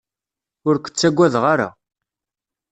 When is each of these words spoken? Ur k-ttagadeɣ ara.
Ur 0.67 0.75
k-ttagadeɣ 0.79 1.43
ara. 1.53 1.69